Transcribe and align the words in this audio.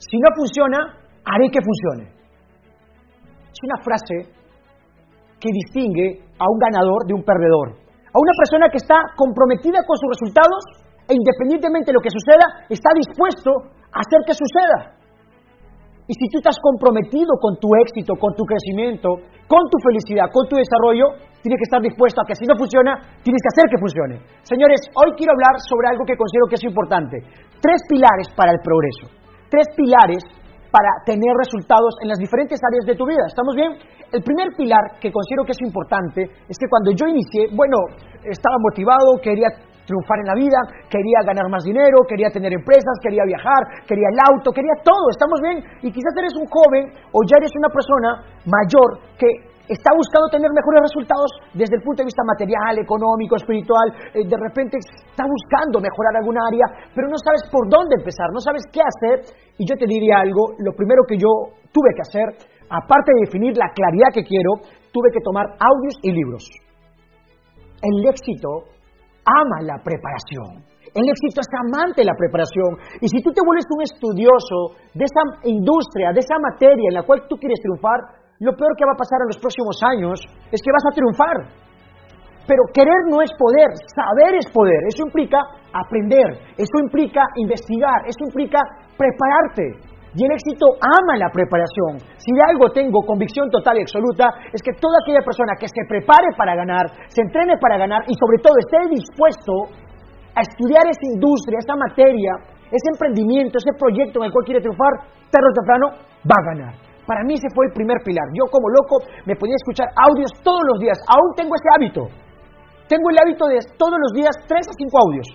Si 0.00 0.16
no 0.16 0.32
funciona, 0.32 0.96
haré 1.28 1.52
que 1.52 1.60
funcione. 1.60 2.08
Es 3.52 3.60
una 3.60 3.78
frase 3.84 4.32
que 5.36 5.50
distingue 5.52 6.24
a 6.40 6.44
un 6.48 6.56
ganador 6.56 7.04
de 7.04 7.12
un 7.12 7.22
perdedor. 7.22 7.76
A 8.08 8.16
una 8.16 8.34
persona 8.40 8.72
que 8.72 8.80
está 8.80 8.96
comprometida 9.12 9.84
con 9.84 9.96
sus 10.00 10.08
resultados 10.08 10.80
e 11.04 11.12
independientemente 11.12 11.92
de 11.92 11.96
lo 11.98 12.00
que 12.00 12.08
suceda, 12.08 12.64
está 12.72 12.90
dispuesto 12.96 13.50
a 13.92 13.98
hacer 14.00 14.20
que 14.24 14.32
suceda. 14.32 14.96
Y 16.08 16.14
si 16.16 16.26
tú 16.32 16.38
estás 16.40 16.56
comprometido 16.58 17.36
con 17.38 17.60
tu 17.60 17.68
éxito, 17.84 18.16
con 18.16 18.34
tu 18.34 18.42
crecimiento, 18.42 19.20
con 19.46 19.62
tu 19.68 19.78
felicidad, 19.84 20.32
con 20.32 20.48
tu 20.48 20.56
desarrollo, 20.56 21.12
tienes 21.44 21.58
que 21.60 21.68
estar 21.68 21.82
dispuesto 21.82 22.22
a 22.22 22.26
que 22.26 22.34
si 22.34 22.48
no 22.48 22.56
funciona, 22.56 22.98
tienes 23.22 23.40
que 23.42 23.50
hacer 23.52 23.66
que 23.68 23.78
funcione. 23.78 24.16
Señores, 24.42 24.80
hoy 24.96 25.12
quiero 25.14 25.36
hablar 25.36 25.54
sobre 25.68 25.92
algo 25.92 26.08
que 26.08 26.16
considero 26.16 26.48
que 26.48 26.58
es 26.58 26.64
importante. 26.64 27.16
Tres 27.60 27.78
pilares 27.86 28.26
para 28.34 28.50
el 28.50 28.58
progreso. 28.64 29.20
Tres 29.50 29.66
pilares 29.76 30.22
para 30.70 31.02
tener 31.04 31.34
resultados 31.34 31.98
en 32.00 32.08
las 32.08 32.18
diferentes 32.18 32.60
áreas 32.62 32.86
de 32.86 32.94
tu 32.94 33.04
vida. 33.04 33.26
¿Estamos 33.26 33.54
bien? 33.58 33.74
El 34.12 34.22
primer 34.22 34.54
pilar 34.56 34.98
que 35.02 35.10
considero 35.10 35.44
que 35.44 35.52
es 35.52 35.62
importante 35.62 36.22
es 36.22 36.56
que 36.56 36.70
cuando 36.70 36.94
yo 36.94 37.06
inicié, 37.10 37.50
bueno, 37.54 37.76
estaba 38.22 38.54
motivado, 38.62 39.18
quería 39.22 39.50
triunfar 39.86 40.22
en 40.22 40.30
la 40.30 40.38
vida, 40.38 40.58
quería 40.86 41.26
ganar 41.26 41.50
más 41.50 41.66
dinero, 41.66 42.06
quería 42.06 42.30
tener 42.30 42.54
empresas, 42.54 42.94
quería 43.02 43.26
viajar, 43.26 43.82
quería 43.86 44.06
el 44.14 44.18
auto, 44.30 44.54
quería 44.54 44.78
todo, 44.86 45.10
¿estamos 45.10 45.42
bien? 45.42 45.58
Y 45.82 45.90
quizás 45.90 46.14
eres 46.14 46.38
un 46.38 46.46
joven 46.46 46.94
o 47.10 47.18
ya 47.26 47.42
eres 47.42 47.50
una 47.58 47.70
persona 47.74 48.22
mayor 48.46 49.02
que 49.18 49.49
está 49.70 49.94
buscando 49.94 50.26
tener 50.34 50.50
mejores 50.50 50.82
resultados 50.82 51.30
desde 51.54 51.78
el 51.78 51.82
punto 51.86 52.02
de 52.02 52.10
vista 52.10 52.26
material, 52.26 52.74
económico, 52.82 53.38
espiritual, 53.38 53.86
eh, 54.14 54.26
de 54.26 54.38
repente 54.38 54.82
está 54.82 55.22
buscando 55.22 55.78
mejorar 55.78 56.18
alguna 56.18 56.42
área, 56.50 56.90
pero 56.90 57.06
no 57.06 57.14
sabes 57.22 57.46
por 57.46 57.70
dónde 57.70 57.94
empezar, 58.02 58.26
no 58.34 58.42
sabes 58.42 58.66
qué 58.74 58.82
hacer, 58.82 59.30
y 59.58 59.62
yo 59.62 59.78
te 59.78 59.86
diría 59.86 60.18
algo, 60.26 60.58
lo 60.58 60.74
primero 60.74 61.06
que 61.06 61.14
yo 61.14 61.54
tuve 61.70 61.94
que 61.94 62.02
hacer, 62.02 62.26
aparte 62.66 63.14
de 63.14 63.30
definir 63.30 63.54
la 63.54 63.70
claridad 63.70 64.10
que 64.10 64.26
quiero, 64.26 64.58
tuve 64.90 65.14
que 65.14 65.22
tomar 65.22 65.46
audios 65.54 65.94
y 66.02 66.10
libros. 66.10 66.42
El 67.78 68.10
éxito 68.10 68.74
ama 69.22 69.62
la 69.62 69.78
preparación. 69.78 70.66
El 70.90 71.06
éxito 71.06 71.38
es 71.38 71.50
amante 71.54 72.02
de 72.02 72.10
la 72.10 72.18
preparación. 72.18 72.74
Y 73.00 73.06
si 73.06 73.22
tú 73.22 73.30
te 73.30 73.40
vuelves 73.46 73.64
un 73.70 73.82
estudioso 73.82 74.74
de 74.92 75.06
esa 75.06 75.22
industria, 75.46 76.10
de 76.12 76.18
esa 76.18 76.34
materia 76.42 76.90
en 76.90 76.94
la 76.94 77.06
cual 77.06 77.22
tú 77.28 77.36
quieres 77.36 77.62
triunfar, 77.62 78.19
lo 78.40 78.56
peor 78.56 78.72
que 78.72 78.88
va 78.88 78.96
a 78.96 79.02
pasar 79.04 79.20
en 79.20 79.28
los 79.28 79.36
próximos 79.36 79.76
años 79.84 80.16
es 80.48 80.60
que 80.64 80.72
vas 80.72 80.86
a 80.88 80.96
triunfar. 80.96 81.36
Pero 82.48 82.64
querer 82.72 83.04
no 83.12 83.20
es 83.20 83.28
poder, 83.36 83.68
saber 83.92 84.40
es 84.40 84.48
poder. 84.48 84.80
Eso 84.88 85.04
implica 85.04 85.38
aprender, 85.76 86.56
eso 86.56 86.76
implica 86.80 87.20
investigar, 87.36 88.00
eso 88.08 88.24
implica 88.24 88.64
prepararte. 88.96 89.92
Y 90.16 90.24
el 90.24 90.32
éxito 90.32 90.66
ama 90.80 91.20
la 91.20 91.30
preparación. 91.30 92.00
Si 92.16 92.32
de 92.32 92.42
algo 92.48 92.72
tengo 92.72 93.04
convicción 93.06 93.46
total 93.52 93.76
y 93.76 93.84
absoluta, 93.84 94.32
es 94.50 94.58
que 94.64 94.72
toda 94.72 94.98
aquella 95.04 95.20
persona 95.20 95.52
que 95.60 95.68
se 95.68 95.84
prepare 95.86 96.32
para 96.34 96.56
ganar, 96.56 96.88
se 97.12 97.20
entrene 97.20 97.60
para 97.60 97.76
ganar 97.76 98.02
y 98.08 98.16
sobre 98.16 98.40
todo 98.42 98.56
esté 98.56 98.88
dispuesto 98.88 99.68
a 100.34 100.40
estudiar 100.40 100.82
esa 100.88 101.06
industria, 101.12 101.60
esa 101.60 101.76
materia, 101.76 102.32
ese 102.72 102.88
emprendimiento, 102.88 103.60
ese 103.60 103.76
proyecto 103.78 104.18
en 104.18 104.24
el 104.26 104.32
cual 104.32 104.48
quiere 104.48 104.64
triunfar, 104.64 105.12
tarde 105.28 105.46
o 105.46 105.90
va 106.24 106.36
a 106.40 106.46
ganar. 106.56 106.89
Para 107.10 107.26
mí 107.26 107.34
ese 107.34 107.50
fue 107.50 107.66
el 107.66 107.74
primer 107.74 107.98
pilar. 108.06 108.22
Yo 108.38 108.46
como 108.46 108.70
loco 108.70 109.02
me 109.26 109.34
podía 109.34 109.58
escuchar 109.58 109.90
audios 109.98 110.30
todos 110.46 110.62
los 110.70 110.78
días. 110.78 110.94
Aún 111.10 111.34
tengo 111.34 111.50
ese 111.58 111.68
hábito. 111.74 112.02
Tengo 112.86 113.10
el 113.10 113.18
hábito 113.18 113.50
de 113.50 113.58
todos 113.74 113.98
los 113.98 114.14
días 114.14 114.30
tres 114.46 114.62
a 114.70 114.74
cinco 114.78 114.94
audios. 115.02 115.26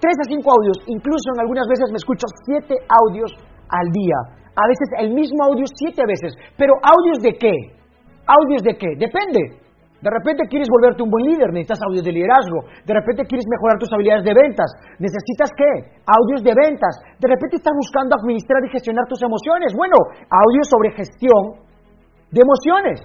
Tres 0.00 0.16
a 0.16 0.24
cinco 0.24 0.56
audios. 0.56 0.80
Incluso 0.88 1.36
en 1.36 1.44
algunas 1.44 1.68
veces 1.68 1.92
me 1.92 2.00
escucho 2.00 2.24
siete 2.48 2.80
audios 2.88 3.28
al 3.68 3.92
día. 3.92 4.40
A 4.56 4.64
veces 4.72 4.88
el 5.04 5.12
mismo 5.12 5.44
audio 5.44 5.68
siete 5.68 6.00
veces. 6.08 6.32
Pero 6.56 6.72
audios 6.80 7.20
de 7.20 7.36
qué? 7.36 7.52
¿Audios 8.24 8.64
de 8.64 8.72
qué? 8.80 8.96
Depende. 8.96 9.65
De 10.06 10.14
repente 10.14 10.46
quieres 10.46 10.70
volverte 10.70 11.02
un 11.02 11.10
buen 11.10 11.26
líder, 11.26 11.50
necesitas 11.50 11.82
audios 11.82 12.06
de 12.06 12.14
liderazgo. 12.14 12.62
De 12.86 12.94
repente 12.94 13.26
quieres 13.26 13.42
mejorar 13.50 13.74
tus 13.74 13.90
habilidades 13.90 14.22
de 14.22 14.38
ventas. 14.38 14.70
¿Necesitas 15.02 15.50
qué? 15.50 15.98
Audios 16.06 16.46
de 16.46 16.54
ventas. 16.54 16.94
De 17.18 17.26
repente 17.26 17.58
estás 17.58 17.74
buscando 17.74 18.14
administrar 18.14 18.62
y 18.62 18.70
gestionar 18.70 19.02
tus 19.10 19.18
emociones. 19.26 19.74
Bueno, 19.74 19.98
audios 20.30 20.70
sobre 20.70 20.94
gestión 20.94 21.58
de 22.30 22.38
emociones. 22.38 23.02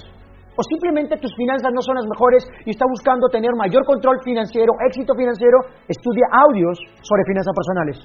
O 0.53 0.61
simplemente 0.61 1.17
tus 1.17 1.33
finanzas 1.33 1.73
no 1.73 1.81
son 1.81 1.97
las 1.97 2.05
mejores 2.05 2.45
y 2.69 2.77
estás 2.77 2.85
buscando 2.85 3.33
tener 3.33 3.49
mayor 3.57 3.81
control 3.81 4.21
financiero, 4.21 4.69
éxito 4.85 5.17
financiero. 5.17 5.57
Estudia 5.89 6.29
audios 6.37 6.77
sobre 7.01 7.25
finanzas 7.25 7.53
personales. 7.57 7.97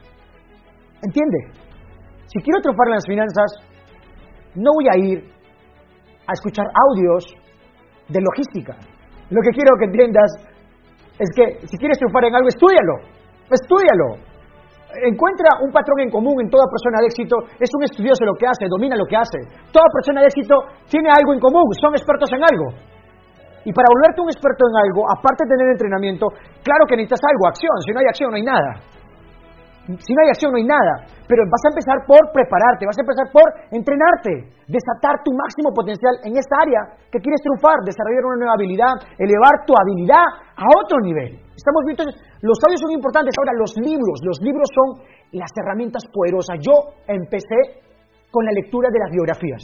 ¿Entiende? 1.04 1.52
Si 2.32 2.40
quiero 2.40 2.64
triunfar 2.64 2.88
en 2.88 2.96
las 2.96 3.04
finanzas, 3.04 3.48
no 4.56 4.72
voy 4.72 4.88
a 4.88 4.96
ir 4.96 5.18
a 6.24 6.32
escuchar 6.32 6.64
audios 6.72 7.44
de 8.08 8.20
logística. 8.20 8.74
Lo 9.30 9.40
que 9.42 9.50
quiero 9.50 9.74
que 9.78 9.86
entiendas 9.86 10.30
es 11.18 11.28
que 11.34 11.66
si 11.66 11.76
quieres 11.78 11.98
triunfar 11.98 12.24
en 12.24 12.34
algo, 12.34 12.48
estudialo, 12.48 12.94
estudialo. 13.50 14.22
Encuentra 14.96 15.60
un 15.60 15.72
patrón 15.72 16.00
en 16.00 16.10
común 16.10 16.40
en 16.40 16.48
toda 16.48 16.64
persona 16.70 17.02
de 17.02 17.10
éxito, 17.10 17.36
es 17.60 17.68
un 17.74 17.84
estudioso 17.84 18.24
lo 18.24 18.34
que 18.38 18.46
hace, 18.46 18.64
domina 18.70 18.96
lo 18.96 19.04
que 19.04 19.16
hace. 19.16 19.38
Toda 19.72 19.84
persona 19.92 20.22
de 20.22 20.28
éxito 20.30 20.56
tiene 20.88 21.10
algo 21.10 21.34
en 21.34 21.40
común, 21.40 21.66
son 21.76 21.92
expertos 21.92 22.30
en 22.32 22.40
algo. 22.40 22.72
Y 23.66 23.72
para 23.74 23.90
volverte 23.90 24.22
un 24.22 24.30
experto 24.30 24.62
en 24.70 24.76
algo, 24.78 25.02
aparte 25.10 25.42
de 25.44 25.50
tener 25.58 25.68
entrenamiento, 25.74 26.30
claro 26.62 26.86
que 26.86 26.96
necesitas 26.96 27.20
algo, 27.26 27.50
acción, 27.50 27.76
si 27.82 27.90
no 27.92 27.98
hay 27.98 28.06
acción 28.06 28.30
no 28.30 28.36
hay 28.38 28.46
nada. 28.46 28.72
Si 29.86 30.10
no 30.10 30.18
hay 30.22 30.30
acción 30.34 30.50
no 30.50 30.58
hay 30.58 30.66
nada. 30.66 31.06
Pero 31.30 31.46
vas 31.46 31.62
a 31.62 31.70
empezar 31.70 32.02
por 32.06 32.18
prepararte, 32.34 32.86
vas 32.86 32.98
a 32.98 33.06
empezar 33.06 33.26
por 33.30 33.46
entrenarte, 33.70 34.50
desatar 34.66 35.22
tu 35.22 35.30
máximo 35.30 35.70
potencial 35.70 36.10
en 36.26 36.34
esta 36.34 36.58
área 36.58 36.98
que 37.06 37.22
quieres 37.22 37.38
triunfar, 37.38 37.86
desarrollar 37.86 38.26
una 38.26 38.38
nueva 38.42 38.54
habilidad, 38.58 38.94
elevar 39.14 39.62
tu 39.62 39.74
habilidad 39.78 40.26
a 40.58 40.66
otro 40.82 40.98
nivel. 41.06 41.38
Estamos 41.54 41.86
viendo, 41.86 42.02
los 42.42 42.58
audios 42.66 42.82
son 42.82 42.92
importantes. 42.98 43.30
Ahora, 43.38 43.54
los 43.54 43.72
libros, 43.78 44.18
los 44.26 44.42
libros 44.42 44.66
son 44.74 45.06
las 45.32 45.50
herramientas 45.54 46.02
poderosas. 46.10 46.58
Yo 46.58 46.98
empecé 47.06 47.86
con 48.30 48.44
la 48.44 48.52
lectura 48.52 48.90
de 48.90 48.98
las 48.98 49.10
biografías. 49.10 49.62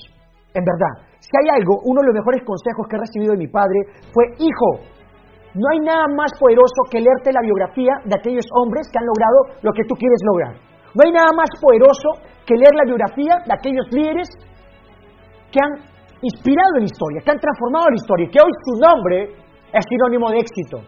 En 0.55 0.65
verdad, 0.65 1.03
si 1.19 1.31
hay 1.35 1.49
algo, 1.59 1.81
uno 1.85 2.01
de 2.01 2.09
los 2.09 2.17
mejores 2.17 2.43
consejos 2.45 2.87
que 2.89 2.97
he 2.97 3.01
recibido 3.01 3.33
de 3.33 3.39
mi 3.39 3.49
padre 3.49 3.79
fue, 4.13 4.37
hijo, 4.39 4.85
no 5.55 5.69
hay 5.69 5.81
nada 5.85 6.09
más 6.17 6.33
poderoso 6.41 6.89
que 6.89 7.01
leerte 7.01 7.29
la 7.29 7.45
biografía 7.45 7.93
de 8.09 8.17
aquellos 8.17 8.49
hombres 8.57 8.89
que 8.89 8.97
han 8.97 9.05
logrado 9.05 9.61
lo 9.61 9.73
que 9.77 9.85
tú 9.85 9.95
quieres 10.01 10.21
lograr. 10.25 10.57
No 10.97 11.01
hay 11.05 11.13
nada 11.13 11.29
más 11.37 11.49
poderoso 11.61 12.25
que 12.49 12.57
leer 12.57 12.73
la 12.73 12.89
biografía 12.89 13.37
de 13.45 13.53
aquellos 13.53 13.85
líderes 13.93 14.29
que 15.53 15.61
han 15.61 15.77
inspirado 16.25 16.81
la 16.81 16.89
historia, 16.89 17.21
que 17.21 17.31
han 17.37 17.41
transformado 17.41 17.93
la 17.93 18.01
historia, 18.01 18.33
que 18.33 18.41
hoy 18.41 18.53
su 18.65 18.73
nombre 18.81 19.17
es 19.77 19.85
sinónimo 19.85 20.33
de 20.33 20.41
éxito. 20.41 20.81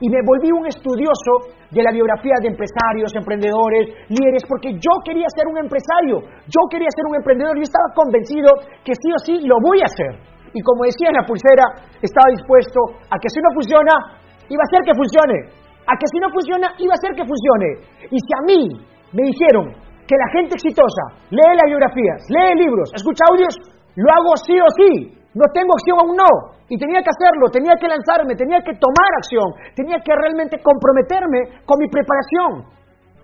Y 0.00 0.10
me 0.12 0.20
volví 0.20 0.52
un 0.52 0.66
estudioso 0.68 1.56
de 1.72 1.80
la 1.80 1.92
biografía 1.92 2.36
de 2.44 2.52
empresarios, 2.52 3.08
emprendedores, 3.16 3.88
líderes, 4.12 4.44
porque 4.44 4.76
yo 4.76 5.00
quería 5.00 5.28
ser 5.32 5.48
un 5.48 5.56
empresario, 5.64 6.20
yo 6.44 6.60
quería 6.68 6.92
ser 6.92 7.08
un 7.08 7.16
emprendedor 7.16 7.56
y 7.56 7.64
estaba 7.64 7.88
convencido 7.96 8.52
que 8.84 8.92
sí 8.92 9.08
o 9.08 9.18
sí 9.24 9.34
lo 9.48 9.56
voy 9.64 9.80
a 9.80 9.88
hacer 9.88 10.33
y 10.54 10.62
como 10.62 10.86
decía 10.86 11.10
en 11.10 11.18
la 11.18 11.26
pulsera, 11.26 11.66
estaba 11.98 12.30
dispuesto 12.30 12.78
a 13.10 13.18
que 13.18 13.26
si 13.26 13.42
no 13.42 13.50
funciona, 13.58 13.90
iba 14.46 14.62
a 14.62 14.70
ser 14.70 14.86
que 14.86 14.94
funcione. 14.94 15.38
A 15.82 15.98
que 15.98 16.06
si 16.06 16.18
no 16.22 16.30
funciona, 16.30 16.70
iba 16.78 16.94
a 16.94 17.02
ser 17.02 17.12
que 17.18 17.26
funcione. 17.26 17.68
Y 18.06 18.16
si 18.22 18.30
a 18.38 18.42
mí 18.46 18.60
me 19.12 19.22
dijeron 19.34 19.74
que 20.06 20.14
la 20.14 20.28
gente 20.30 20.54
exitosa 20.54 21.26
lee 21.34 21.58
las 21.58 21.68
biografías, 21.68 22.22
lee 22.30 22.54
libros, 22.62 22.86
escucha 22.94 23.26
audios, 23.28 23.52
lo 23.98 24.06
hago 24.14 24.32
sí 24.46 24.54
o 24.62 24.70
sí. 24.78 24.90
No 25.34 25.50
tengo 25.50 25.74
acción 25.74 25.98
aún 25.98 26.14
no. 26.14 26.54
Y 26.70 26.78
tenía 26.78 27.02
que 27.02 27.10
hacerlo, 27.10 27.50
tenía 27.50 27.74
que 27.74 27.90
lanzarme, 27.90 28.38
tenía 28.38 28.62
que 28.62 28.78
tomar 28.78 29.10
acción, 29.18 29.50
tenía 29.74 29.98
que 29.98 30.14
realmente 30.14 30.62
comprometerme 30.62 31.66
con 31.66 31.82
mi 31.82 31.90
preparación. 31.90 32.70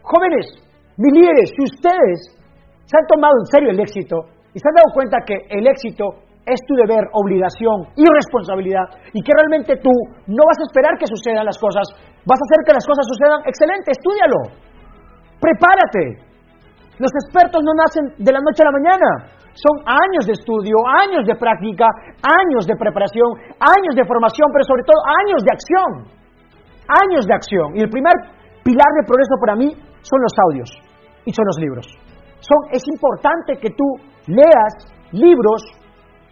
Jóvenes, 0.02 0.50
mis 0.98 1.14
líderes, 1.14 1.54
si 1.54 1.62
ustedes 1.62 2.34
se 2.90 2.94
han 2.98 3.06
tomado 3.06 3.38
en 3.38 3.46
serio 3.46 3.70
el 3.70 3.80
éxito 3.80 4.26
y 4.50 4.58
se 4.58 4.66
han 4.66 4.74
dado 4.74 4.90
cuenta 4.92 5.22
que 5.24 5.46
el 5.48 5.66
éxito 5.70 6.26
es 6.50 6.60
tu 6.66 6.74
deber, 6.74 7.06
obligación 7.14 7.86
y 7.94 8.04
responsabilidad 8.04 8.90
y 9.14 9.22
que 9.22 9.32
realmente 9.32 9.78
tú 9.78 9.94
no 10.26 10.42
vas 10.42 10.58
a 10.58 10.66
esperar 10.66 10.98
que 10.98 11.06
sucedan 11.06 11.46
las 11.46 11.58
cosas, 11.58 11.86
vas 12.26 12.38
a 12.38 12.46
hacer 12.50 12.60
que 12.66 12.74
las 12.74 12.86
cosas 12.86 13.06
sucedan, 13.06 13.40
excelente, 13.46 13.94
estudialo, 13.94 14.40
prepárate. 15.38 16.26
Los 16.98 17.12
expertos 17.24 17.62
no 17.64 17.72
nacen 17.72 18.04
de 18.18 18.32
la 18.32 18.42
noche 18.44 18.60
a 18.60 18.68
la 18.68 18.76
mañana, 18.76 19.10
son 19.56 19.82
años 19.88 20.26
de 20.26 20.36
estudio, 20.36 20.76
años 21.00 21.24
de 21.26 21.34
práctica, 21.34 21.88
años 22.22 22.66
de 22.66 22.76
preparación, 22.76 23.30
años 23.58 23.94
de 23.96 24.04
formación, 24.04 24.52
pero 24.52 24.64
sobre 24.64 24.84
todo 24.84 25.00
años 25.24 25.40
de 25.42 25.52
acción, 25.54 25.90
años 26.86 27.26
de 27.26 27.34
acción. 27.34 27.68
Y 27.74 27.80
el 27.80 27.90
primer 27.90 28.12
pilar 28.62 28.90
de 29.00 29.06
progreso 29.06 29.34
para 29.40 29.56
mí 29.56 29.68
son 30.02 30.20
los 30.20 30.34
audios 30.44 30.70
y 31.24 31.32
son 31.32 31.44
los 31.46 31.58
libros. 31.58 31.86
Son, 32.40 32.60
es 32.72 32.82
importante 32.88 33.56
que 33.58 33.70
tú 33.70 33.84
leas 34.26 34.72
libros 35.12 35.62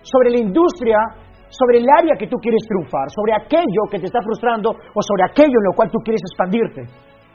sobre 0.02 0.30
la 0.30 0.40
industria, 0.40 0.98
sobre 1.48 1.78
el 1.78 1.88
área 1.88 2.16
que 2.18 2.28
tú 2.28 2.36
quieres 2.36 2.62
triunfar, 2.68 3.08
sobre 3.10 3.34
aquello 3.34 3.88
que 3.90 3.98
te 3.98 4.06
está 4.06 4.20
frustrando 4.22 4.70
o 4.70 5.00
sobre 5.02 5.24
aquello 5.24 5.58
en 5.58 5.66
lo 5.68 5.74
cual 5.74 5.90
tú 5.90 5.98
quieres 6.04 6.22
expandirte. 6.22 6.82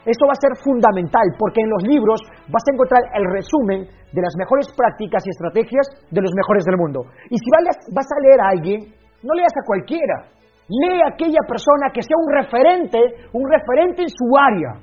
Eso 0.04 0.28
va 0.28 0.36
a 0.36 0.44
ser 0.44 0.52
fundamental 0.60 1.24
porque 1.40 1.64
en 1.64 1.70
los 1.70 1.82
libros 1.88 2.20
vas 2.52 2.64
a 2.68 2.72
encontrar 2.76 3.02
el 3.16 3.24
resumen 3.24 3.88
de 3.88 4.20
las 4.20 4.36
mejores 4.36 4.68
prácticas 4.76 5.24
y 5.24 5.32
estrategias 5.32 5.88
de 6.12 6.20
los 6.20 6.32
mejores 6.36 6.64
del 6.64 6.76
mundo. 6.76 7.08
Y 7.32 7.36
si 7.40 7.48
vas 7.48 8.08
a 8.12 8.20
leer 8.20 8.40
a 8.40 8.48
alguien, 8.52 8.80
no 9.24 9.32
leas 9.32 9.52
a 9.56 9.64
cualquiera. 9.64 10.28
Lee 10.68 11.00
a 11.00 11.12
aquella 11.12 11.40
persona 11.48 11.88
que 11.92 12.04
sea 12.04 12.16
un 12.16 12.28
referente, 12.32 13.00
un 13.32 13.48
referente 13.48 14.04
en 14.04 14.12
su 14.12 14.28
área. 14.36 14.80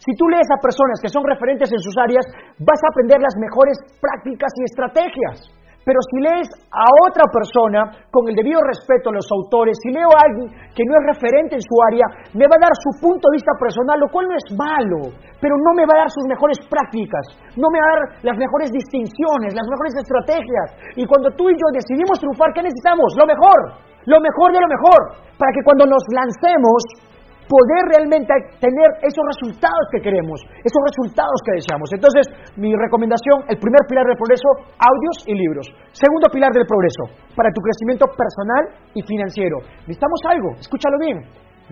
Si 0.00 0.12
tú 0.16 0.28
lees 0.28 0.48
a 0.48 0.60
personas 0.60 0.96
que 1.00 1.12
son 1.12 1.24
referentes 1.24 1.68
en 1.72 1.80
sus 1.80 1.96
áreas, 1.96 2.24
vas 2.56 2.80
a 2.84 2.88
aprender 2.88 3.20
las 3.20 3.36
mejores 3.36 3.76
prácticas 4.00 4.52
y 4.56 4.64
estrategias. 4.64 5.59
Pero 5.90 6.06
si 6.06 6.22
lees 6.22 6.46
a 6.70 6.86
otra 7.10 7.26
persona 7.34 8.06
con 8.14 8.30
el 8.30 8.38
debido 8.38 8.62
respeto 8.62 9.10
a 9.10 9.18
los 9.18 9.26
autores, 9.26 9.74
si 9.82 9.90
leo 9.90 10.06
a 10.06 10.22
alguien 10.22 10.46
que 10.70 10.86
no 10.86 10.94
es 10.94 11.18
referente 11.18 11.58
en 11.58 11.64
su 11.66 11.74
área, 11.82 12.06
me 12.30 12.46
va 12.46 12.54
a 12.54 12.62
dar 12.62 12.74
su 12.78 12.94
punto 13.02 13.26
de 13.26 13.42
vista 13.42 13.50
personal, 13.58 13.98
lo 13.98 14.06
cual 14.06 14.30
no 14.30 14.38
es 14.38 14.46
malo, 14.54 15.10
pero 15.42 15.58
no 15.58 15.74
me 15.74 15.82
va 15.90 15.98
a 15.98 16.06
dar 16.06 16.10
sus 16.14 16.30
mejores 16.30 16.62
prácticas, 16.70 17.26
no 17.58 17.66
me 17.74 17.82
va 17.82 17.86
a 17.90 17.94
dar 17.98 18.02
las 18.22 18.38
mejores 18.38 18.70
distinciones, 18.70 19.50
las 19.50 19.66
mejores 19.66 19.98
estrategias. 19.98 20.94
Y 20.94 21.02
cuando 21.10 21.34
tú 21.34 21.50
y 21.50 21.58
yo 21.58 21.66
decidimos 21.74 22.22
triunfar, 22.22 22.54
¿qué 22.54 22.62
necesitamos? 22.62 23.10
Lo 23.18 23.26
mejor, 23.26 23.58
lo 24.06 24.22
mejor 24.22 24.54
de 24.54 24.62
lo 24.62 24.70
mejor, 24.70 25.26
para 25.42 25.50
que 25.50 25.66
cuando 25.66 25.90
nos 25.90 26.06
lancemos 26.14 27.09
poder 27.50 27.82
realmente 27.90 28.30
tener 28.62 28.88
esos 29.02 29.24
resultados 29.26 29.84
que 29.90 29.98
queremos, 29.98 30.38
esos 30.62 30.82
resultados 30.86 31.34
que 31.42 31.58
deseamos. 31.58 31.90
Entonces, 31.90 32.30
mi 32.54 32.70
recomendación, 32.78 33.42
el 33.50 33.58
primer 33.58 33.82
pilar 33.90 34.06
del 34.06 34.14
progreso, 34.14 34.70
audios 34.78 35.16
y 35.26 35.34
libros. 35.34 35.66
Segundo 35.90 36.30
pilar 36.30 36.54
del 36.54 36.62
progreso, 36.62 37.10
para 37.34 37.50
tu 37.50 37.58
crecimiento 37.58 38.06
personal 38.06 38.94
y 38.94 39.02
financiero. 39.02 39.58
Necesitamos 39.82 40.20
algo, 40.30 40.48
escúchalo 40.62 40.96
bien. 41.02 41.18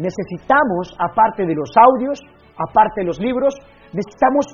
Necesitamos, 0.02 0.98
aparte 0.98 1.46
de 1.46 1.54
los 1.54 1.70
audios, 1.78 2.18
aparte 2.58 3.02
de 3.02 3.06
los 3.06 3.22
libros, 3.22 3.54
necesitamos 3.94 4.50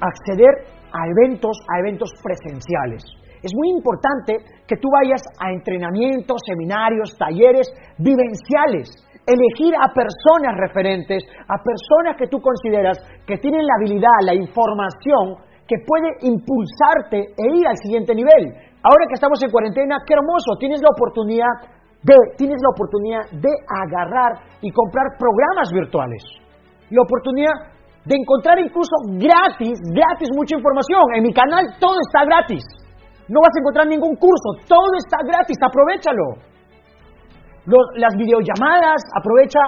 acceder 0.00 0.64
a 0.88 1.04
eventos, 1.12 1.60
a 1.68 1.80
eventos 1.84 2.08
presenciales. 2.24 3.04
Es 3.42 3.52
muy 3.54 3.70
importante 3.70 4.34
que 4.66 4.76
tú 4.76 4.88
vayas 4.90 5.22
a 5.38 5.52
entrenamientos, 5.52 6.40
seminarios, 6.44 7.16
talleres 7.16 7.70
vivenciales 7.98 8.90
elegir 9.28 9.76
a 9.76 9.92
personas 9.92 10.56
referentes, 10.56 11.22
a 11.48 11.60
personas 11.60 12.16
que 12.16 12.26
tú 12.26 12.40
consideras 12.40 12.96
que 13.26 13.36
tienen 13.36 13.60
la 13.66 13.76
habilidad, 13.76 14.24
la 14.24 14.34
información 14.34 15.36
que 15.68 15.76
puede 15.84 16.08
impulsarte 16.24 17.36
e 17.36 17.44
ir 17.52 17.68
al 17.68 17.76
siguiente 17.76 18.14
nivel. 18.14 18.56
Ahora 18.80 19.04
que 19.06 19.20
estamos 19.20 19.36
en 19.44 19.50
cuarentena, 19.52 20.00
qué 20.06 20.14
hermoso, 20.14 20.56
tienes 20.58 20.80
la 20.80 20.88
oportunidad 20.88 21.52
de, 22.00 22.14
tienes 22.40 22.56
la 22.56 22.72
oportunidad 22.72 23.24
de 23.36 23.52
agarrar 23.68 24.40
y 24.62 24.72
comprar 24.72 25.04
programas 25.20 25.68
virtuales. 25.72 26.24
La 26.88 27.02
oportunidad 27.04 27.76
de 28.08 28.16
encontrar 28.16 28.56
incluso 28.58 28.96
gratis, 29.20 29.76
gratis 29.92 30.32
mucha 30.32 30.56
información. 30.56 31.04
En 31.14 31.22
mi 31.22 31.32
canal 31.36 31.76
todo 31.78 32.00
está 32.00 32.24
gratis. 32.24 32.64
No 33.28 33.44
vas 33.44 33.52
a 33.52 33.60
encontrar 33.60 33.86
ningún 33.86 34.16
curso, 34.16 34.64
todo 34.64 34.96
está 34.96 35.20
gratis, 35.20 35.58
aprovechalo 35.60 36.48
las 37.96 38.14
videollamadas, 38.16 39.02
aprovecha 39.14 39.60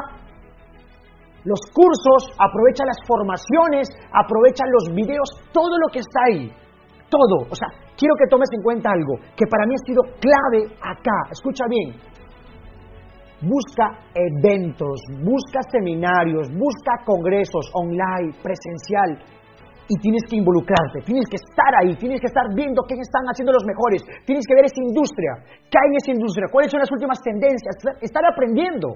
los 1.45 1.61
cursos, 1.73 2.37
aprovecha 2.39 2.85
las 2.85 2.99
formaciones, 3.07 3.89
aprovecha 4.13 4.65
los 4.67 4.95
videos, 4.95 5.29
todo 5.53 5.77
lo 5.79 5.89
que 5.93 6.01
está 6.01 6.21
ahí. 6.29 6.53
Todo. 7.09 7.49
O 7.51 7.55
sea, 7.55 7.69
quiero 7.97 8.15
que 8.17 8.29
tomes 8.31 8.49
en 8.53 8.63
cuenta 8.63 8.91
algo 8.91 9.17
que 9.37 9.47
para 9.47 9.67
mí 9.67 9.75
ha 9.75 9.87
sido 9.87 10.03
clave 10.21 10.77
acá. 10.81 11.29
Escucha 11.31 11.65
bien. 11.69 11.97
Busca 13.43 13.99
eventos, 14.15 15.01
busca 15.25 15.61
seminarios, 15.73 16.49
busca 16.53 16.93
congresos 17.07 17.71
online, 17.73 18.37
presencial, 18.43 19.40
y 19.91 19.99
tienes 19.99 20.23
que 20.31 20.39
involucrarte, 20.39 21.03
tienes 21.03 21.27
que 21.27 21.35
estar 21.35 21.73
ahí, 21.83 21.99
tienes 21.99 22.23
que 22.23 22.31
estar 22.31 22.47
viendo 22.55 22.87
qué 22.87 22.95
están 22.95 23.27
haciendo 23.27 23.51
los 23.51 23.67
mejores, 23.67 24.07
tienes 24.23 24.47
que 24.47 24.55
ver 24.55 24.71
esa 24.71 24.79
industria, 24.79 25.43
qué 25.67 25.75
hay 25.75 25.91
en 25.91 25.99
esa 25.99 26.15
industria, 26.15 26.47
cuáles 26.47 26.71
son 26.71 26.79
las 26.79 26.93
últimas 26.95 27.19
tendencias, 27.19 27.75
estar 27.99 28.23
aprendiendo. 28.23 28.95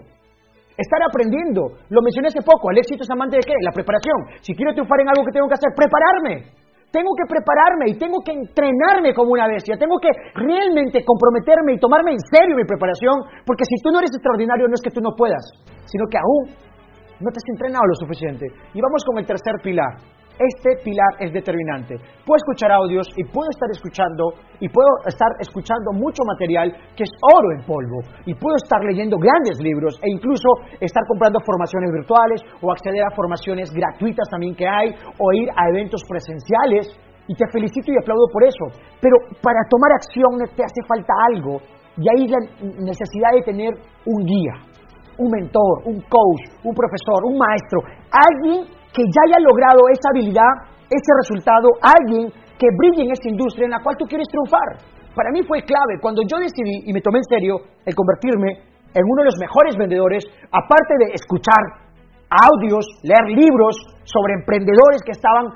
Estar 0.75 0.99
aprendiendo. 1.07 1.71
Lo 1.87 2.03
mencioné 2.03 2.35
hace 2.35 2.43
poco, 2.43 2.71
el 2.71 2.79
éxito 2.79 3.07
es 3.07 3.11
amante 3.11 3.39
de 3.39 3.47
qué? 3.47 3.55
La 3.63 3.71
preparación. 3.71 4.43
Si 4.43 4.55
quiero 4.59 4.75
triunfar 4.75 5.03
en 5.03 5.09
algo 5.11 5.23
que 5.23 5.31
tengo 5.31 5.47
que 5.47 5.55
hacer, 5.55 5.71
prepararme. 5.71 6.51
Tengo 6.91 7.15
que 7.15 7.31
prepararme 7.31 7.95
y 7.95 7.99
tengo 7.99 8.19
que 8.27 8.35
entrenarme 8.35 9.15
como 9.15 9.39
una 9.39 9.47
bestia. 9.47 9.79
Tengo 9.79 9.99
que 10.03 10.11
realmente 10.35 11.07
comprometerme 11.07 11.75
y 11.75 11.79
tomarme 11.79 12.19
en 12.19 12.23
serio 12.27 12.59
mi 12.59 12.67
preparación, 12.67 13.23
porque 13.47 13.63
si 13.67 13.79
tú 13.83 13.95
no 13.95 14.03
eres 14.03 14.11
extraordinario 14.15 14.67
no 14.67 14.75
es 14.75 14.83
que 14.83 14.91
tú 14.91 14.99
no 14.99 15.15
puedas, 15.15 15.43
sino 15.87 16.07
que 16.11 16.19
aún 16.19 16.55
no 17.23 17.31
te 17.31 17.39
has 17.39 17.51
entrenado 17.55 17.87
lo 17.87 17.95
suficiente. 17.95 18.47
Y 18.75 18.83
vamos 18.83 19.03
con 19.07 19.19
el 19.19 19.27
tercer 19.27 19.55
pilar, 19.63 19.95
este 20.39 20.83
pilar 20.83 21.15
es 21.21 21.33
determinante. 21.33 21.95
Puedo 22.27 22.39
escuchar 22.43 22.73
audios 22.73 23.07
y 23.17 23.25
puedo 23.25 23.49
estar 23.51 23.71
escuchando 23.71 24.35
y 24.59 24.69
puedo 24.69 24.89
estar 25.07 25.29
escuchando 25.39 25.93
mucho 25.93 26.23
material 26.27 26.73
que 26.97 27.05
es 27.05 27.13
oro 27.23 27.53
en 27.55 27.65
polvo 27.65 28.03
y 28.27 28.35
puedo 28.35 28.57
estar 28.57 28.83
leyendo 28.83 29.17
grandes 29.19 29.59
libros 29.61 29.99
e 30.03 30.11
incluso 30.11 30.49
estar 30.81 31.03
comprando 31.07 31.39
formaciones 31.47 31.91
virtuales 31.93 32.43
o 32.63 32.73
acceder 32.73 33.03
a 33.03 33.15
formaciones 33.15 33.71
gratuitas 33.73 34.29
también 34.31 34.55
que 34.55 34.67
hay 34.67 34.91
o 35.19 35.33
ir 35.33 35.49
a 35.55 35.69
eventos 35.71 36.03
presenciales 36.09 36.91
y 37.27 37.35
te 37.35 37.47
felicito 37.51 37.93
y 37.93 37.97
aplaudo 37.97 38.27
por 38.33 38.45
eso. 38.45 38.65
Pero 39.01 39.17
para 39.41 39.61
tomar 39.71 39.93
acción 39.93 40.39
te 40.57 40.63
hace 40.65 40.83
falta 40.87 41.13
algo 41.33 41.61
y 41.97 42.05
ahí 42.11 42.27
la 42.27 42.41
necesidad 42.83 43.33
de 43.35 43.43
tener 43.43 43.71
un 44.05 44.25
guía, 44.27 44.55
un 45.19 45.31
mentor, 45.31 45.87
un 45.87 46.01
coach, 46.11 46.43
un 46.65 46.75
profesor, 46.75 47.23
un 47.25 47.39
maestro, 47.39 47.81
alguien 48.11 48.67
que 48.95 49.03
ya 49.03 49.23
haya 49.27 49.43
logrado 49.43 49.91
esa 49.91 50.09
habilidad, 50.15 50.71
ese 50.87 51.11
resultado, 51.19 51.67
alguien 51.83 52.31
que 52.31 52.71
brille 52.79 53.11
en 53.11 53.11
esa 53.11 53.27
industria 53.27 53.67
en 53.67 53.75
la 53.75 53.83
cual 53.83 53.99
tú 53.99 54.07
quieres 54.07 54.31
triunfar. 54.31 54.79
Para 55.15 55.35
mí 55.35 55.43
fue 55.43 55.67
clave 55.67 55.99
cuando 56.01 56.23
yo 56.23 56.39
decidí 56.39 56.87
y 56.87 56.95
me 56.95 57.03
tomé 57.03 57.19
en 57.19 57.27
serio 57.27 57.55
el 57.85 57.95
convertirme 57.95 58.55
en 58.95 59.03
uno 59.03 59.27
de 59.27 59.31
los 59.35 59.39
mejores 59.43 59.75
vendedores, 59.75 60.23
aparte 60.55 60.95
de 61.03 61.19
escuchar 61.19 61.83
audios, 62.31 62.87
leer 63.03 63.35
libros 63.35 63.75
sobre 64.07 64.39
emprendedores 64.39 65.03
que 65.03 65.13
estaban 65.13 65.51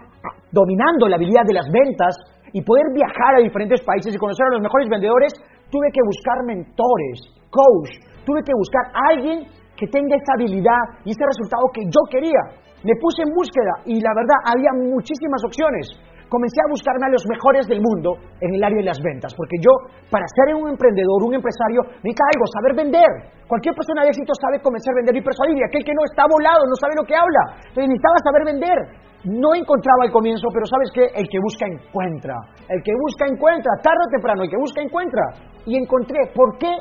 dominando 0.50 1.06
la 1.06 1.17
habilidad 1.17 1.46
de 1.46 1.55
las 1.55 1.67
ventas 1.70 2.19
y 2.52 2.62
poder 2.62 2.90
viajar 2.94 3.38
a 3.38 3.43
diferentes 3.43 3.81
países 3.82 4.14
y 4.14 4.19
conocer 4.19 4.46
a 4.50 4.55
los 4.58 4.62
mejores 4.62 4.88
vendedores, 4.88 5.32
tuve 5.70 5.90
que 5.93 6.02
buscar 6.02 6.43
mentores, 6.46 7.19
coach, 7.50 8.02
tuve 8.25 8.43
que 8.43 8.55
buscar 8.56 8.85
a 8.94 9.00
alguien 9.14 9.46
que 9.79 9.87
tenga 9.87 10.19
esa 10.19 10.35
habilidad 10.35 10.83
y 11.07 11.15
ese 11.15 11.23
resultado 11.23 11.71
que 11.73 11.87
yo 11.87 12.03
quería. 12.11 12.43
Me 12.83 12.99
puse 12.99 13.23
en 13.23 13.31
búsqueda 13.31 13.87
y 13.87 14.03
la 14.03 14.11
verdad 14.11 14.39
había 14.43 14.75
muchísimas 14.75 15.39
opciones. 15.47 15.87
Comencé 16.29 16.61
a 16.61 16.69
buscarme 16.69 17.09
a 17.09 17.15
los 17.15 17.25
mejores 17.25 17.65
del 17.67 17.81
mundo 17.81 18.21
en 18.43 18.53
el 18.53 18.61
área 18.61 18.77
de 18.77 18.85
las 18.85 19.01
ventas, 19.01 19.33
porque 19.33 19.57
yo, 19.64 19.73
para 20.12 20.29
ser 20.29 20.52
un 20.52 20.69
emprendedor, 20.69 21.25
un 21.25 21.33
empresario, 21.33 21.81
necesita 22.05 22.29
algo, 22.29 22.45
saber 22.52 22.73
vender. 22.76 23.11
Cualquier 23.49 23.73
persona 23.73 24.05
de 24.05 24.12
éxito 24.12 24.37
sabe 24.37 24.61
comenzar 24.61 24.93
a 24.93 25.00
vender 25.00 25.17
y 25.17 25.25
persuadir, 25.25 25.57
y 25.57 25.64
aquel 25.64 25.81
que 25.88 25.97
no 25.97 26.05
está 26.05 26.29
volado, 26.29 26.61
no 26.69 26.76
sabe 26.76 27.00
lo 27.00 27.09
que 27.09 27.17
habla. 27.17 27.64
Entonces 27.73 27.88
necesitaba 27.88 28.19
saber 28.21 28.43
vender. 28.45 28.79
No 29.25 29.57
encontraba 29.57 30.05
al 30.05 30.12
comienzo, 30.12 30.52
pero 30.52 30.69
¿sabes 30.69 30.93
qué? 30.93 31.05
El 31.17 31.26
que 31.33 31.41
busca 31.41 31.64
encuentra. 31.64 32.37
El 32.69 32.85
que 32.85 32.93
busca 32.93 33.25
encuentra, 33.25 33.73
tarde 33.81 34.05
o 34.05 34.11
temprano, 34.12 34.45
el 34.45 34.50
que 34.52 34.61
busca 34.61 34.85
encuentra. 34.85 35.25
Y 35.64 35.81
encontré, 35.81 36.29
¿por 36.37 36.61
qué 36.61 36.76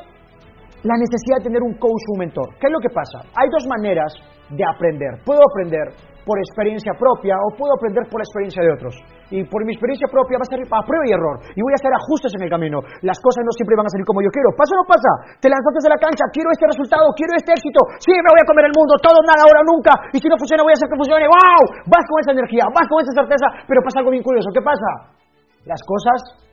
la 0.82 0.96
necesidad 0.96 1.38
de 1.38 1.50
tener 1.50 1.62
un 1.62 1.74
coach 1.78 2.04
un 2.14 2.18
mentor? 2.18 2.48
¿Qué 2.60 2.66
es 2.66 2.72
lo 2.72 2.80
que 2.80 2.90
pasa? 2.90 3.18
Hay 3.34 3.48
dos 3.50 3.66
maneras 3.66 4.14
de 4.50 4.64
aprender. 4.64 5.18
Puedo 5.24 5.42
aprender 5.42 5.92
por 6.28 6.36
experiencia 6.44 6.92
propia 6.92 7.40
o 7.40 7.56
puedo 7.56 7.72
aprender 7.72 8.04
por 8.12 8.20
la 8.20 8.26
experiencia 8.28 8.60
de 8.60 8.70
otros. 8.76 8.92
Y 9.32 9.48
por 9.48 9.64
mi 9.64 9.72
experiencia 9.72 10.04
propia 10.12 10.36
va 10.36 10.44
a 10.44 10.52
ser 10.52 10.60
a 10.60 10.80
prueba 10.84 11.04
y 11.08 11.12
error. 11.16 11.40
Y 11.56 11.60
voy 11.64 11.72
a 11.72 11.80
hacer 11.80 11.88
ajustes 11.88 12.32
en 12.36 12.44
el 12.44 12.52
camino. 12.52 12.84
Las 13.00 13.16
cosas 13.20 13.44
no 13.44 13.52
siempre 13.56 13.76
van 13.76 13.88
a 13.88 13.92
salir 13.92 14.04
como 14.04 14.20
yo 14.20 14.28
quiero. 14.28 14.52
¿Pasa 14.52 14.76
o 14.76 14.80
no 14.80 14.86
pasa? 14.88 15.40
Te 15.40 15.48
lanzaste 15.48 15.88
a 15.88 15.96
la 15.96 16.00
cancha, 16.00 16.28
quiero 16.32 16.52
este 16.52 16.68
resultado, 16.68 17.08
quiero 17.16 17.32
este 17.32 17.56
éxito. 17.56 17.80
Sí, 18.00 18.12
me 18.12 18.28
voy 18.28 18.40
a 18.44 18.48
comer 18.48 18.68
el 18.68 18.76
mundo, 18.76 18.96
todo, 19.00 19.16
nada, 19.24 19.40
ahora, 19.44 19.64
nunca. 19.64 19.92
Y 20.12 20.20
si 20.20 20.28
no 20.28 20.36
funciona, 20.36 20.64
voy 20.64 20.72
a 20.72 20.78
hacer 20.80 20.88
que 20.88 21.00
funcione. 21.00 21.24
¡Wow! 21.24 21.60
Vas 21.88 22.04
con 22.04 22.16
esa 22.20 22.32
energía, 22.36 22.64
vas 22.76 22.86
con 22.88 23.00
esa 23.00 23.12
certeza. 23.24 23.46
Pero 23.64 23.80
pasa 23.80 24.04
algo 24.04 24.12
bien 24.12 24.24
curioso. 24.24 24.52
¿Qué 24.52 24.60
pasa? 24.60 25.16
Las 25.64 25.80
cosas, 25.84 26.44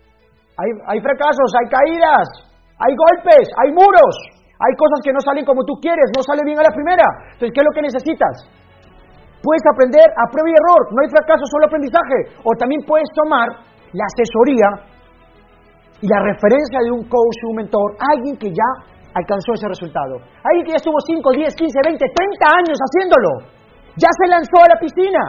hay, 0.55 0.71
hay 0.87 0.99
fracasos, 1.03 1.51
hay 1.51 1.67
caídas, 1.67 2.54
hay 2.79 2.93
golpes, 2.95 3.47
hay 3.63 3.71
muros. 3.71 4.15
Hay 4.55 4.73
cosas 4.79 4.99
que 5.03 5.11
no 5.11 5.19
salen 5.19 5.43
como 5.43 5.67
tú 5.67 5.75
quieres, 5.83 6.07
no 6.15 6.23
sale 6.23 6.43
bien 6.47 6.59
a 6.59 6.63
la 6.63 6.71
primera. 6.71 7.03
Entonces, 7.35 7.51
¿qué 7.51 7.59
es 7.59 7.67
lo 7.67 7.75
que 7.75 7.83
necesitas? 7.83 8.33
Puedes 9.43 9.63
aprender 9.67 10.07
a 10.15 10.23
prueba 10.31 10.47
y 10.47 10.55
error, 10.55 10.81
no 10.95 10.99
hay 11.03 11.09
fracaso, 11.11 11.43
solo 11.51 11.67
aprendizaje. 11.67 12.39
O 12.43 12.55
también 12.55 12.81
puedes 12.87 13.07
tomar 13.11 13.51
la 13.91 14.05
asesoría 14.07 14.95
y 15.99 16.07
la 16.07 16.19
referencia 16.23 16.79
de 16.83 16.91
un 16.91 17.03
coach, 17.07 17.39
un 17.51 17.55
mentor, 17.59 17.99
alguien 17.99 18.35
que 18.39 18.47
ya 18.47 18.69
alcanzó 19.11 19.53
ese 19.55 19.67
resultado. 19.67 20.23
Alguien 20.43 20.63
que 20.65 20.73
ya 20.75 20.81
estuvo 20.81 20.99
5, 21.03 21.19
10, 21.19 21.55
15, 21.55 21.79
20, 21.83 21.99
30 21.99 22.59
años 22.63 22.77
haciéndolo. 22.79 23.31
Ya 23.99 24.11
se 24.11 24.27
lanzó 24.27 24.55
a 24.63 24.71
la 24.71 24.79
piscina. 24.79 25.23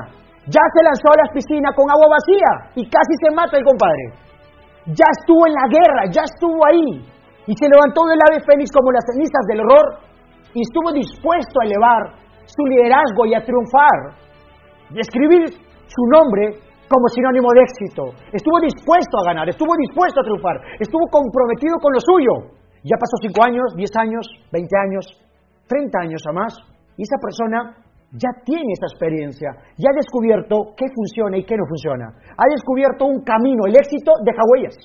Ya 0.47 0.63
se 0.71 0.83
lanzó 0.87 1.11
a 1.11 1.27
la 1.27 1.29
piscina 1.35 1.75
con 1.75 1.91
agua 1.91 2.07
vacía 2.15 2.71
y 2.79 2.87
casi 2.87 3.15
se 3.19 3.35
mata 3.35 3.59
el 3.59 3.67
compadre. 3.67 4.15
Ya 4.95 5.07
estuvo 5.19 5.43
en 5.47 5.55
la 5.55 5.67
guerra, 5.67 6.03
ya 6.11 6.23
estuvo 6.23 6.63
ahí 6.63 7.16
y 7.47 7.53
se 7.55 7.71
levantó 7.71 8.03
del 8.11 8.19
ave 8.19 8.43
fénix 8.43 8.71
como 8.75 8.91
las 8.91 9.07
cenizas 9.07 9.45
del 9.47 9.61
horror 9.63 10.03
y 10.55 10.61
estuvo 10.63 10.91
dispuesto 10.93 11.63
a 11.63 11.67
elevar 11.67 12.03
su 12.47 12.63
liderazgo 12.67 13.27
y 13.27 13.35
a 13.35 13.45
triunfar. 13.45 14.19
escribir 14.95 15.51
su 15.87 16.03
nombre 16.11 16.59
como 16.87 17.07
sinónimo 17.11 17.51
de 17.55 17.63
éxito. 17.63 18.15
Estuvo 18.33 18.59
dispuesto 18.63 19.19
a 19.19 19.35
ganar, 19.35 19.49
estuvo 19.49 19.75
dispuesto 19.77 20.21
a 20.21 20.25
triunfar, 20.25 20.57
estuvo 20.79 21.07
comprometido 21.11 21.79
con 21.83 21.93
lo 21.93 22.01
suyo. 22.01 22.55
Ya 22.87 22.95
pasó 22.95 23.19
5 23.19 23.35
años, 23.43 23.67
10 23.75 23.91
años, 23.99 24.25
20 24.53 24.71
años, 24.79 25.05
30 25.67 25.99
años 25.99 26.23
a 26.31 26.33
más, 26.33 26.55
y 26.97 27.03
esa 27.03 27.19
persona 27.19 27.75
ya 28.13 28.31
tiene 28.45 28.73
esa 28.73 28.87
experiencia, 28.87 29.51
ya 29.77 29.91
ha 29.91 29.97
descubierto 29.99 30.73
qué 30.77 30.87
funciona 30.95 31.37
y 31.37 31.45
qué 31.45 31.57
no 31.57 31.67
funciona. 31.67 32.15
Ha 32.15 32.47
descubierto 32.49 33.07
un 33.07 33.23
camino, 33.25 33.67
el 33.67 33.75
éxito 33.75 34.13
deja 34.23 34.43
huellas. 34.55 34.77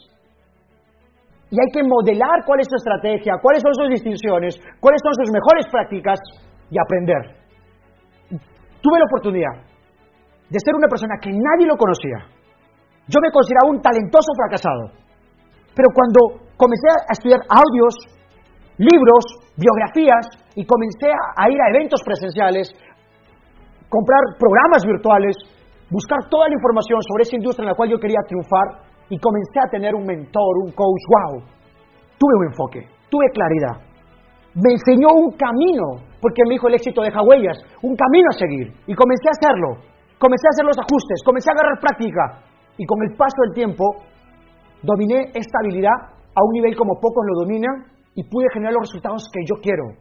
Y 1.51 1.59
hay 1.59 1.67
que 1.75 1.83
modelar 1.83 2.47
cuál 2.47 2.61
es 2.61 2.67
su 2.71 2.79
estrategia, 2.79 3.35
cuáles 3.43 3.61
son 3.61 3.75
sus 3.75 3.89
distinciones, 3.91 4.55
cuáles 4.79 5.01
son 5.03 5.13
sus 5.19 5.29
mejores 5.35 5.67
prácticas 5.67 6.17
y 6.71 6.79
aprender. 6.79 7.35
Tuve 8.79 8.97
la 8.97 9.05
oportunidad 9.05 9.67
de 10.47 10.59
ser 10.63 10.73
una 10.75 10.87
persona 10.87 11.19
que 11.21 11.29
nadie 11.29 11.67
lo 11.67 11.75
conocía. 11.75 12.23
Yo 13.07 13.19
me 13.19 13.31
consideraba 13.31 13.67
un 13.67 13.81
talentoso 13.83 14.31
fracasado. 14.39 14.95
Pero 15.75 15.91
cuando 15.91 16.47
comencé 16.55 16.87
a 16.87 17.11
estudiar 17.11 17.43
audios, 17.51 17.95
libros, 18.79 19.23
biografías 19.59 20.31
y 20.55 20.63
comencé 20.63 21.11
a 21.11 21.49
ir 21.51 21.59
a 21.59 21.69
eventos 21.75 21.99
presenciales, 22.03 22.71
comprar 23.91 24.39
programas 24.39 24.87
virtuales, 24.87 25.35
buscar 25.91 26.31
toda 26.31 26.47
la 26.47 26.55
información 26.55 26.99
sobre 27.03 27.23
esa 27.23 27.35
industria 27.35 27.63
en 27.67 27.71
la 27.71 27.75
cual 27.75 27.91
yo 27.91 27.99
quería 27.99 28.23
triunfar 28.23 28.90
y 29.11 29.19
comencé 29.19 29.59
a 29.59 29.69
tener 29.69 29.93
un 29.93 30.07
mentor, 30.07 30.63
un 30.63 30.71
coach, 30.71 31.03
wow. 31.11 31.43
Tuve 32.17 32.33
un 32.39 32.45
enfoque, 32.47 32.87
tuve 33.09 33.27
claridad. 33.35 33.83
Me 34.55 34.71
enseñó 34.71 35.11
un 35.11 35.35
camino, 35.35 35.99
porque 36.21 36.47
me 36.47 36.55
dijo 36.55 36.69
el 36.69 36.75
éxito 36.75 37.03
deja 37.03 37.19
huellas, 37.21 37.59
un 37.83 37.93
camino 37.93 38.27
a 38.31 38.39
seguir. 38.39 38.71
Y 38.87 38.95
comencé 38.95 39.27
a 39.27 39.35
hacerlo. 39.35 39.83
Comencé 40.15 40.47
a 40.47 40.53
hacer 40.55 40.65
los 40.65 40.79
ajustes, 40.79 41.19
comencé 41.25 41.51
a 41.51 41.59
agarrar 41.59 41.79
práctica. 41.81 42.39
Y 42.77 42.85
con 42.85 43.03
el 43.03 43.17
paso 43.17 43.35
del 43.43 43.53
tiempo, 43.53 43.83
dominé 44.81 45.27
esta 45.35 45.59
habilidad 45.59 46.15
a 46.31 46.39
un 46.47 46.53
nivel 46.53 46.73
como 46.77 46.95
pocos 46.95 47.25
lo 47.27 47.43
dominan 47.43 47.91
y 48.15 48.23
pude 48.23 48.47
generar 48.53 48.73
los 48.73 48.87
resultados 48.87 49.27
que 49.33 49.43
yo 49.43 49.59
quiero. 49.61 49.91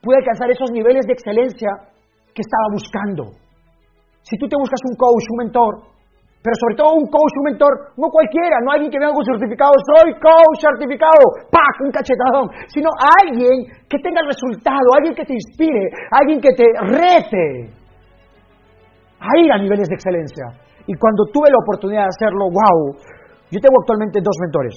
Pude 0.00 0.16
alcanzar 0.16 0.50
esos 0.50 0.70
niveles 0.70 1.04
de 1.04 1.12
excelencia 1.12 1.68
que 2.32 2.40
estaba 2.40 2.72
buscando. 2.72 3.36
Si 4.22 4.38
tú 4.38 4.48
te 4.48 4.56
buscas 4.56 4.80
un 4.88 4.96
coach, 4.96 5.28
un 5.28 5.38
mentor, 5.44 5.99
pero 6.40 6.56
sobre 6.56 6.76
todo 6.76 6.96
un 6.96 7.04
coach, 7.04 7.36
un 7.36 7.52
mentor, 7.52 7.72
no 8.00 8.08
cualquiera, 8.08 8.56
no 8.64 8.72
alguien 8.72 8.90
que 8.90 8.98
venga 8.98 9.12
con 9.12 9.24
certificado, 9.24 9.72
soy 9.92 10.16
coach 10.16 10.56
certificado, 10.56 11.20
¡pac! 11.52 11.76
un 11.84 11.92
cachetadón, 11.92 12.48
sino 12.72 12.88
alguien 12.96 13.68
que 13.84 13.98
tenga 14.00 14.24
resultado, 14.24 14.88
alguien 14.96 15.14
que 15.14 15.24
te 15.24 15.34
inspire, 15.34 15.92
alguien 16.10 16.40
que 16.40 16.52
te 16.56 16.64
rete 16.80 17.68
a 19.20 19.30
ir 19.36 19.52
a 19.52 19.58
niveles 19.58 19.88
de 19.88 19.94
excelencia. 19.94 20.48
Y 20.86 20.96
cuando 20.96 21.28
tuve 21.28 21.52
la 21.52 21.60
oportunidad 21.60 22.08
de 22.08 22.12
hacerlo, 22.16 22.48
wow, 22.48 22.96
yo 23.52 23.60
tengo 23.60 23.76
actualmente 23.84 24.20
dos 24.24 24.36
mentores. 24.40 24.74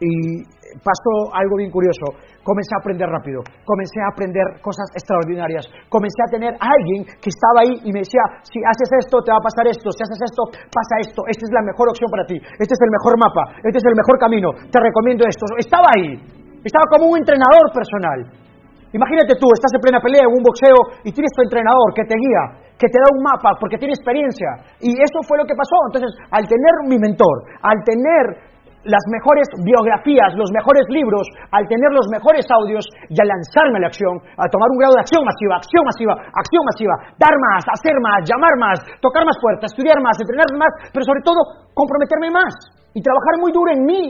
Y 0.00 0.44
pasó 0.82 1.32
algo 1.32 1.56
bien 1.56 1.70
curioso. 1.70 2.16
Comencé 2.44 2.72
a 2.76 2.80
aprender 2.80 3.08
rápido, 3.08 3.42
comencé 3.64 3.98
a 4.02 4.12
aprender 4.12 4.46
cosas 4.62 4.86
extraordinarias, 4.94 5.66
comencé 5.90 6.20
a 6.22 6.30
tener 6.30 6.52
a 6.54 6.66
alguien 6.68 7.02
que 7.18 7.30
estaba 7.32 7.66
ahí 7.66 7.74
y 7.82 7.90
me 7.90 8.06
decía, 8.06 8.22
si 8.46 8.62
haces 8.62 9.02
esto, 9.02 9.18
te 9.26 9.34
va 9.34 9.42
a 9.42 9.46
pasar 9.46 9.66
esto, 9.66 9.90
si 9.90 10.00
haces 10.06 10.22
esto, 10.22 10.42
pasa 10.70 10.94
esto, 11.02 11.26
esta 11.26 11.42
es 11.42 11.52
la 11.52 11.66
mejor 11.66 11.90
opción 11.90 12.06
para 12.06 12.22
ti, 12.22 12.38
este 12.38 12.74
es 12.78 12.82
el 12.86 12.92
mejor 12.94 13.18
mapa, 13.18 13.58
este 13.66 13.82
es 13.82 13.86
el 13.86 13.98
mejor 13.98 14.16
camino, 14.22 14.48
te 14.70 14.78
recomiendo 14.78 15.26
esto. 15.26 15.42
Estaba 15.58 15.90
ahí, 15.90 16.22
estaba 16.62 16.86
como 16.94 17.10
un 17.10 17.18
entrenador 17.18 17.66
personal. 17.74 18.46
Imagínate 18.94 19.34
tú, 19.36 19.50
estás 19.50 19.74
en 19.74 19.82
plena 19.82 19.98
pelea 19.98 20.24
en 20.24 20.32
un 20.32 20.42
boxeo 20.46 21.02
y 21.02 21.10
tienes 21.10 21.34
tu 21.34 21.42
entrenador 21.42 21.90
que 21.98 22.06
te 22.06 22.14
guía, 22.14 22.62
que 22.78 22.86
te 22.86 22.96
da 23.02 23.10
un 23.10 23.26
mapa 23.26 23.58
porque 23.58 23.76
tiene 23.76 23.92
experiencia. 23.92 24.78
Y 24.80 24.94
eso 24.94 25.18
fue 25.26 25.36
lo 25.36 25.44
que 25.44 25.58
pasó. 25.58 25.76
Entonces, 25.90 26.14
al 26.30 26.46
tener 26.46 26.74
mi 26.86 26.96
mentor, 26.96 27.44
al 27.60 27.82
tener 27.82 28.45
las 28.86 29.04
mejores 29.10 29.50
biografías, 29.66 30.32
los 30.38 30.50
mejores 30.54 30.86
libros, 30.88 31.26
al 31.50 31.66
tener 31.66 31.90
los 31.90 32.06
mejores 32.08 32.46
audios 32.48 32.86
y 33.10 33.18
al 33.18 33.26
lanzarme 33.26 33.82
a 33.82 33.82
la 33.84 33.90
acción, 33.90 34.14
a 34.38 34.46
tomar 34.46 34.70
un 34.70 34.78
grado 34.78 34.94
de 34.94 35.02
acción 35.02 35.22
masiva, 35.26 35.58
acción 35.58 35.82
masiva, 35.82 36.14
acción 36.30 36.62
masiva, 36.62 36.94
dar 37.18 37.34
más, 37.34 37.62
hacer 37.66 37.98
más, 37.98 38.22
llamar 38.22 38.54
más, 38.56 38.78
tocar 39.02 39.26
más 39.26 39.36
puertas, 39.42 39.74
estudiar 39.74 39.98
más, 39.98 40.14
entrenar 40.22 40.48
más, 40.54 40.72
pero 40.94 41.02
sobre 41.02 41.22
todo 41.26 41.70
comprometerme 41.74 42.30
más 42.30 42.54
y 42.94 43.02
trabajar 43.02 43.42
muy 43.42 43.50
duro 43.50 43.74
en 43.74 43.82
mí. 43.84 44.04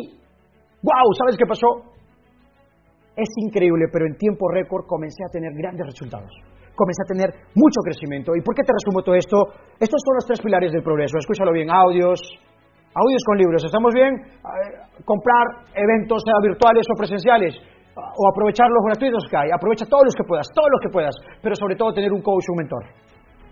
¡Wow! 0.85 1.09
¿Sabes 1.19 1.35
qué 1.41 1.49
pasó? 1.49 1.97
Es 3.17 3.33
increíble, 3.41 3.89
pero 3.91 4.05
en 4.05 4.15
tiempo 4.21 4.47
récord 4.53 4.85
comencé 4.85 5.25
a 5.25 5.33
tener 5.33 5.57
grandes 5.57 5.89
resultados. 5.89 6.31
Comencé 6.77 7.01
a 7.01 7.09
tener 7.09 7.29
mucho 7.57 7.81
crecimiento. 7.81 8.37
¿Y 8.37 8.45
por 8.45 8.55
qué 8.55 8.63
te 8.63 8.77
resumo 8.77 9.01
todo 9.03 9.17
esto? 9.17 9.41
Estos 9.81 10.01
son 10.05 10.15
los 10.21 10.27
tres 10.27 10.41
pilares 10.45 10.71
del 10.71 10.85
progreso. 10.85 11.17
Escúchalo 11.17 11.51
bien, 11.51 11.71
audios, 11.71 12.21
audios 12.97 13.23
con 13.29 13.37
libros. 13.37 13.61
¿Estamos 13.65 13.93
bien? 13.93 14.17
Comprar 15.05 15.69
eventos, 15.77 16.25
sea 16.25 16.41
virtuales 16.41 16.87
o 16.89 16.97
presenciales, 16.97 17.53
o 17.95 18.23
aprovechar 18.33 18.69
los 18.73 18.85
gratuitos 18.89 19.25
que 19.29 19.37
hay. 19.37 19.49
Aprovecha 19.53 19.85
todos 19.85 20.05
los 20.09 20.17
que 20.17 20.25
puedas, 20.25 20.49
todos 20.55 20.69
los 20.73 20.81
que 20.81 20.89
puedas, 20.89 21.15
pero 21.43 21.55
sobre 21.55 21.77
todo 21.77 21.93
tener 21.93 22.13
un 22.13 22.23
coach, 22.23 22.49
un 22.49 22.57
mentor. 22.57 22.85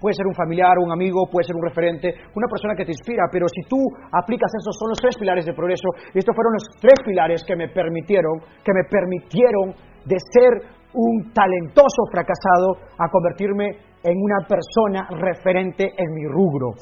Puede 0.00 0.14
ser 0.16 0.26
un 0.26 0.34
familiar, 0.34 0.76
un 0.80 0.92
amigo, 0.92 1.24
puede 1.30 1.44
ser 1.48 1.56
un 1.56 1.64
referente, 1.64 2.12
una 2.34 2.48
persona 2.48 2.74
que 2.74 2.84
te 2.84 2.92
inspira, 2.92 3.24
pero 3.32 3.46
si 3.48 3.62
tú 3.68 3.78
aplicas 4.12 4.52
esos, 4.52 4.76
son 4.76 4.90
los 4.90 4.98
tres 4.98 5.16
pilares 5.16 5.46
de 5.46 5.54
progreso, 5.54 5.88
y 6.12 6.18
estos 6.18 6.34
fueron 6.34 6.52
los 6.52 6.64
tres 6.80 6.98
pilares 7.04 7.44
que 7.46 7.56
me 7.56 7.68
permitieron, 7.68 8.40
que 8.64 8.72
me 8.74 8.84
permitieron 8.84 9.72
de 10.04 10.16
ser 10.28 10.60
un 10.92 11.32
talentoso 11.32 12.04
fracasado 12.12 12.76
a 12.98 13.08
convertirme 13.08 13.64
en 14.04 14.16
una 14.20 14.46
persona 14.46 15.08
referente 15.08 15.88
en 15.96 16.12
mi 16.12 16.28
rubro. 16.28 16.74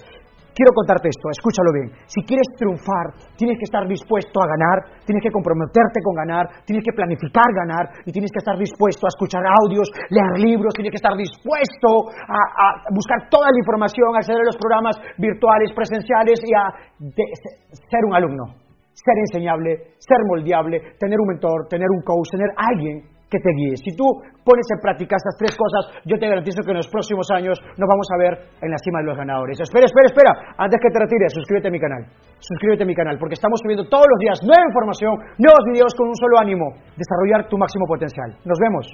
Quiero 0.52 0.72
contarte 0.76 1.08
esto, 1.08 1.32
escúchalo 1.32 1.72
bien. 1.72 1.88
Si 2.04 2.20
quieres 2.28 2.44
triunfar, 2.60 3.16
tienes 3.40 3.56
que 3.56 3.64
estar 3.64 3.88
dispuesto 3.88 4.36
a 4.36 4.46
ganar, 4.52 5.00
tienes 5.08 5.24
que 5.24 5.32
comprometerte 5.32 6.04
con 6.04 6.12
ganar, 6.12 6.44
tienes 6.68 6.84
que 6.84 6.92
planificar 6.92 7.48
ganar 7.56 7.88
y 8.04 8.12
tienes 8.12 8.28
que 8.28 8.44
estar 8.44 8.56
dispuesto 8.60 9.08
a 9.08 9.12
escuchar 9.16 9.40
audios, 9.48 9.88
leer 10.12 10.44
libros, 10.44 10.76
tienes 10.76 10.92
que 10.92 11.00
estar 11.00 11.16
dispuesto 11.16 12.12
a, 12.28 12.84
buscar 12.92 13.32
toda 13.32 13.48
la 13.48 13.58
información, 13.64 14.12
acceder 14.12 14.44
a 14.44 14.52
los 14.52 14.60
programas 14.60 14.96
virtuales, 15.16 15.72
presenciales 15.72 16.36
y 16.44 16.52
a 16.52 16.68
ser 17.88 18.04
un 18.04 18.14
alumno, 18.14 18.52
ser 18.92 19.16
enseñable, 19.24 19.96
ser 19.96 20.20
moldeable, 20.28 21.00
tener 21.00 21.16
un 21.16 21.28
mentor, 21.32 21.64
tener 21.68 21.88
un 21.88 22.04
coach, 22.04 22.28
tener 22.28 22.52
alguien 22.60 23.08
que 23.32 23.40
te 23.40 23.48
guíe. 23.56 23.80
Si 23.80 23.96
tú 23.96 24.04
pones 24.44 24.68
en 24.68 24.78
práctica 24.84 25.16
estas 25.16 25.32
tres 25.40 25.56
cosas, 25.56 26.04
yo 26.04 26.20
te 26.20 26.28
garantizo 26.28 26.60
que 26.60 26.76
en 26.76 26.84
los 26.84 26.92
próximos 26.92 27.24
años 27.32 27.56
nos 27.80 27.88
vamos 27.88 28.04
a 28.12 28.20
ver 28.20 28.32
en 28.60 28.68
la 28.68 28.76
cima 28.84 29.00
de 29.00 29.08
los 29.08 29.16
ganadores. 29.16 29.56
Espera, 29.56 29.88
espera, 29.88 30.06
espera. 30.12 30.32
Antes 30.60 30.76
que 30.76 30.92
te 30.92 31.00
retires, 31.00 31.32
suscríbete 31.32 31.68
a 31.68 31.72
mi 31.72 31.80
canal. 31.80 32.04
Suscríbete 32.36 32.84
a 32.84 32.86
mi 32.86 32.94
canal 32.94 33.16
porque 33.16 33.40
estamos 33.40 33.56
subiendo 33.64 33.88
todos 33.88 34.04
los 34.04 34.18
días 34.20 34.36
nueva 34.44 34.68
información, 34.68 35.16
nuevos 35.40 35.64
videos 35.72 35.94
con 35.96 36.12
un 36.12 36.16
solo 36.16 36.36
ánimo, 36.36 36.76
desarrollar 37.00 37.48
tu 37.48 37.56
máximo 37.56 37.88
potencial. 37.88 38.36
Nos 38.44 38.58
vemos. 38.60 38.84